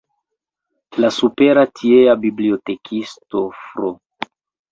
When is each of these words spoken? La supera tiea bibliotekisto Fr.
La 1.03 1.09
supera 1.17 1.65
tiea 1.81 2.15
bibliotekisto 2.23 3.43
Fr. 3.59 3.93